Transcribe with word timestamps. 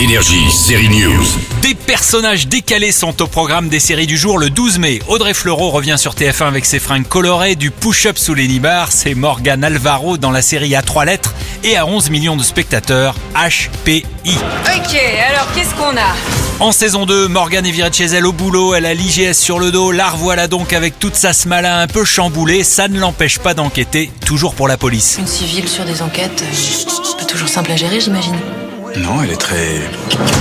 Énergie, 0.00 0.50
série 0.50 0.88
News. 0.88 1.26
Des 1.60 1.74
personnages 1.74 2.46
décalés 2.46 2.92
sont 2.92 3.20
au 3.20 3.26
programme 3.26 3.68
des 3.68 3.80
séries 3.80 4.06
du 4.06 4.16
jour 4.16 4.38
le 4.38 4.48
12 4.48 4.78
mai. 4.78 5.00
Audrey 5.08 5.34
Fleurot 5.34 5.70
revient 5.70 5.96
sur 5.98 6.14
TF1 6.14 6.46
avec 6.46 6.64
ses 6.64 6.78
fringues 6.78 7.06
colorées, 7.06 7.56
du 7.56 7.70
push-up 7.70 8.16
sous 8.16 8.34
les 8.34 8.46
nibards, 8.46 8.92
c'est 8.92 9.14
Morgan 9.14 9.62
Alvaro 9.64 10.16
dans 10.16 10.30
la 10.30 10.40
série 10.40 10.74
à 10.76 10.82
trois 10.82 11.04
lettres 11.04 11.34
et 11.64 11.76
à 11.76 11.84
11 11.84 12.10
millions 12.10 12.36
de 12.36 12.42
spectateurs, 12.42 13.16
HPI. 13.34 14.04
Ok, 14.24 15.00
alors 15.28 15.52
qu'est-ce 15.54 15.74
qu'on 15.74 15.96
a? 15.96 16.47
En 16.60 16.72
saison 16.72 17.06
2, 17.06 17.28
Morgan 17.28 17.64
est 17.64 17.70
virée 17.70 17.88
de 17.88 17.94
chez 17.94 18.06
elle 18.06 18.26
au 18.26 18.32
boulot, 18.32 18.74
elle 18.74 18.84
a 18.84 18.92
l'IGS 18.92 19.34
sur 19.34 19.60
le 19.60 19.70
dos, 19.70 19.92
la 19.92 20.10
revoilà 20.10 20.48
donc 20.48 20.72
avec 20.72 20.98
toute 20.98 21.14
sa 21.14 21.32
smala 21.32 21.78
un 21.78 21.86
peu 21.86 22.04
chamboulée, 22.04 22.64
ça 22.64 22.88
ne 22.88 22.98
l'empêche 22.98 23.38
pas 23.38 23.54
d'enquêter, 23.54 24.10
toujours 24.26 24.54
pour 24.54 24.66
la 24.66 24.76
police. 24.76 25.18
Une 25.20 25.28
civile 25.28 25.68
sur 25.68 25.84
des 25.84 26.02
enquêtes, 26.02 26.42
euh, 26.42 27.16
pas 27.16 27.26
toujours 27.26 27.48
simple 27.48 27.70
à 27.70 27.76
gérer, 27.76 28.00
j'imagine. 28.00 28.34
Non, 29.02 29.22
elle 29.22 29.30
est 29.30 29.36
très 29.36 29.80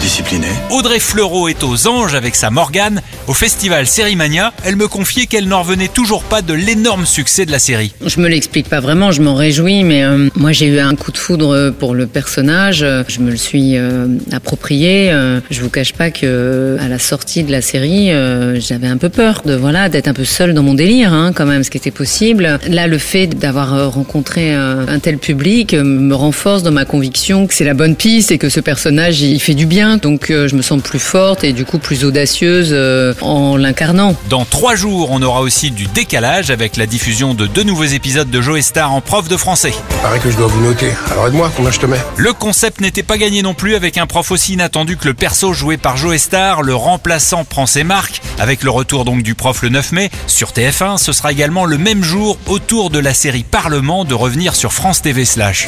disciplinée. 0.00 0.46
Audrey 0.70 1.00
Fleurot 1.00 1.48
est 1.48 1.62
aux 1.64 1.86
anges 1.86 2.14
avec 2.14 2.34
sa 2.34 2.50
Morgane. 2.50 3.02
Au 3.26 3.34
festival 3.34 3.86
Sérimania, 3.86 4.52
elle 4.64 4.76
me 4.76 4.88
confiait 4.88 5.26
qu'elle 5.26 5.46
n'en 5.48 5.60
revenait 5.62 5.88
toujours 5.88 6.22
pas 6.22 6.40
de 6.40 6.54
l'énorme 6.54 7.04
succès 7.04 7.44
de 7.44 7.52
la 7.52 7.58
série. 7.58 7.92
Je 8.06 8.20
me 8.20 8.28
l'explique 8.28 8.68
pas 8.68 8.80
vraiment, 8.80 9.12
je 9.12 9.20
m'en 9.20 9.34
réjouis, 9.34 9.84
mais 9.84 10.02
euh, 10.02 10.28
moi 10.34 10.52
j'ai 10.52 10.66
eu 10.66 10.78
un 10.78 10.94
coup 10.94 11.12
de 11.12 11.18
foudre 11.18 11.70
pour 11.78 11.94
le 11.94 12.06
personnage. 12.06 12.82
euh, 12.82 13.02
Je 13.08 13.20
me 13.20 13.30
le 13.30 13.36
suis 13.36 13.76
euh, 13.76 14.06
approprié. 14.32 15.10
euh, 15.10 15.40
je 15.50 15.60
vous 15.60 15.68
cache 15.68 15.92
pas 15.92 16.10
que 16.10 16.20
euh, 16.24 16.78
à 16.80 16.88
la 16.88 16.98
sortie 16.98 17.42
de 17.42 17.52
la 17.52 17.60
série, 17.60 18.12
euh, 18.12 18.58
j'avais 18.60 18.86
un 18.88 18.96
peu 18.96 19.10
peur 19.10 19.42
de 19.44 19.54
voilà 19.54 19.88
d'être 19.90 20.08
un 20.08 20.14
peu 20.14 20.24
seule 20.24 20.54
dans 20.54 20.62
mon 20.62 20.74
délire, 20.74 21.12
hein, 21.12 21.32
quand 21.34 21.46
même, 21.46 21.64
ce 21.64 21.70
qui 21.70 21.76
était 21.76 21.90
possible. 21.90 22.58
Là, 22.68 22.86
le 22.86 22.98
fait 22.98 23.26
d'avoir 23.26 23.74
euh, 23.74 23.88
rencontré 23.88 24.54
euh, 24.54 24.86
un 24.88 24.98
tel 25.00 25.18
public 25.18 25.74
euh, 25.74 25.82
me 25.84 26.14
renforce 26.14 26.62
dans 26.62 26.72
ma 26.72 26.86
conviction 26.86 27.46
que 27.46 27.52
c'est 27.52 27.64
la 27.64 27.74
bonne 27.74 27.94
piste 27.96 28.30
et 28.30 28.37
que 28.38 28.48
ce 28.48 28.60
personnage 28.60 29.20
il 29.20 29.40
fait 29.40 29.54
du 29.54 29.66
bien. 29.66 29.96
Donc 29.96 30.30
euh, 30.30 30.48
je 30.48 30.54
me 30.54 30.62
sens 30.62 30.80
plus 30.82 30.98
forte 30.98 31.44
et 31.44 31.52
du 31.52 31.64
coup 31.64 31.78
plus 31.78 32.04
audacieuse 32.04 32.70
euh, 32.72 33.14
en 33.20 33.56
l'incarnant. 33.56 34.14
Dans 34.30 34.44
trois 34.44 34.74
jours, 34.74 35.10
on 35.10 35.20
aura 35.22 35.40
aussi 35.40 35.70
du 35.70 35.86
décalage 35.86 36.50
avec 36.50 36.76
la 36.76 36.86
diffusion 36.86 37.34
de 37.34 37.46
deux 37.46 37.64
nouveaux 37.64 37.84
épisodes 37.84 38.30
de 38.30 38.40
Joe 38.40 38.60
Star 38.60 38.92
en 38.92 39.00
prof 39.00 39.28
de 39.28 39.36
français. 39.36 39.72
Paraît 40.02 40.18
que 40.20 40.30
je 40.30 40.36
dois 40.36 40.46
vous 40.46 40.62
noter. 40.62 40.90
Alors 41.10 41.28
aide-moi, 41.28 41.52
combien 41.56 41.70
je 41.70 41.80
te 41.80 41.86
mets? 41.86 41.98
Le 42.16 42.32
concept 42.32 42.80
n'était 42.80 43.02
pas 43.02 43.18
gagné 43.18 43.42
non 43.42 43.54
plus 43.54 43.74
avec 43.74 43.98
un 43.98 44.06
prof 44.06 44.30
aussi 44.30 44.54
inattendu 44.54 44.96
que 44.96 45.06
le 45.06 45.14
perso 45.14 45.52
joué 45.52 45.76
par 45.76 45.96
Joe 45.96 46.16
Star. 46.16 46.62
Le 46.62 46.74
remplaçant 46.74 47.44
prend 47.44 47.66
ses 47.66 47.84
marques 47.84 48.22
avec 48.38 48.62
le 48.62 48.70
retour 48.70 49.04
donc 49.04 49.22
du 49.22 49.34
prof 49.34 49.62
le 49.62 49.68
9 49.68 49.92
mai. 49.92 50.10
Sur 50.26 50.50
TF1, 50.50 50.98
ce 50.98 51.12
sera 51.12 51.32
également 51.32 51.64
le 51.64 51.78
même 51.78 52.02
jour 52.02 52.38
autour 52.46 52.90
de 52.90 52.98
la 52.98 53.14
série 53.14 53.44
Parlement 53.44 54.04
de 54.04 54.14
revenir 54.14 54.54
sur 54.54 54.72
France 54.72 55.02
TV 55.02 55.24
slash. 55.24 55.66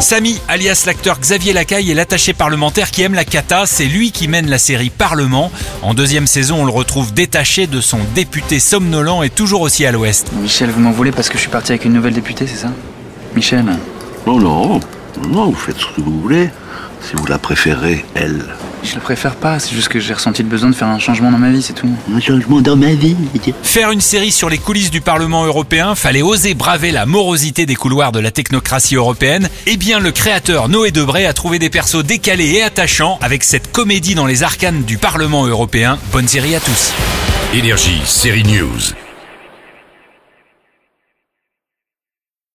Samy, 0.00 0.40
alias 0.48 0.84
l'acteur 0.86 1.18
Xavier 1.20 1.52
Lacaille, 1.52 1.90
est 1.90 1.94
l'attaché 2.00 2.32
parlementaire 2.32 2.90
qui 2.90 3.02
aime 3.02 3.12
la 3.12 3.26
cata. 3.26 3.66
C'est 3.66 3.84
lui 3.84 4.10
qui 4.10 4.26
mène 4.26 4.48
la 4.48 4.58
série 4.58 4.88
Parlement. 4.88 5.52
En 5.82 5.92
deuxième 5.92 6.26
saison, 6.26 6.62
on 6.62 6.64
le 6.64 6.70
retrouve 6.70 7.12
détaché 7.12 7.66
de 7.66 7.82
son 7.82 7.98
député 8.14 8.58
somnolent 8.58 9.22
et 9.22 9.28
toujours 9.28 9.60
aussi 9.60 9.84
à 9.84 9.92
l'ouest. 9.92 10.32
Michel, 10.32 10.70
vous 10.70 10.80
m'en 10.80 10.92
voulez 10.92 11.12
parce 11.12 11.28
que 11.28 11.34
je 11.34 11.42
suis 11.42 11.50
parti 11.50 11.72
avec 11.72 11.84
une 11.84 11.92
nouvelle 11.92 12.14
députée, 12.14 12.46
c'est 12.46 12.56
ça? 12.56 12.72
Michel? 13.36 13.66
Non, 14.26 14.38
non, 14.38 14.80
non, 15.28 15.46
vous 15.46 15.54
faites 15.54 15.78
ce 15.78 15.86
que 15.94 16.00
vous 16.00 16.20
voulez. 16.20 16.50
Si 17.02 17.16
vous 17.16 17.26
la 17.26 17.38
préférez, 17.38 18.04
elle. 18.14 18.44
Je 18.82 18.94
la 18.94 19.00
préfère 19.00 19.34
pas, 19.34 19.58
c'est 19.58 19.74
juste 19.74 19.88
que 19.88 20.00
j'ai 20.00 20.12
ressenti 20.12 20.42
le 20.42 20.48
besoin 20.48 20.70
de 20.70 20.74
faire 20.74 20.88
un 20.88 20.98
changement 20.98 21.30
dans 21.30 21.38
ma 21.38 21.50
vie, 21.50 21.62
c'est 21.62 21.72
tout. 21.72 21.88
Un 22.14 22.20
changement 22.20 22.60
dans 22.60 22.76
ma 22.76 22.94
vie. 22.94 23.16
Faire 23.62 23.90
une 23.90 24.00
série 24.00 24.32
sur 24.32 24.50
les 24.50 24.58
coulisses 24.58 24.90
du 24.90 25.00
Parlement 25.00 25.44
européen, 25.44 25.94
fallait 25.94 26.22
oser 26.22 26.54
braver 26.54 26.90
la 26.90 27.06
morosité 27.06 27.66
des 27.66 27.74
couloirs 27.74 28.12
de 28.12 28.20
la 28.20 28.30
technocratie 28.30 28.96
européenne. 28.96 29.48
Eh 29.66 29.76
bien, 29.76 29.98
le 29.98 30.12
créateur 30.12 30.68
Noé 30.68 30.90
Debré 30.90 31.26
a 31.26 31.32
trouvé 31.32 31.58
des 31.58 31.70
persos 31.70 32.04
décalés 32.04 32.52
et 32.52 32.62
attachants 32.62 33.18
avec 33.22 33.44
cette 33.44 33.72
comédie 33.72 34.14
dans 34.14 34.26
les 34.26 34.42
arcanes 34.42 34.82
du 34.82 34.98
Parlement 34.98 35.46
européen. 35.46 35.98
Bonne 36.12 36.28
série 36.28 36.54
à 36.54 36.60
tous. 36.60 36.92
Énergie, 37.54 38.00
série 38.04 38.44
News. 38.44 39.09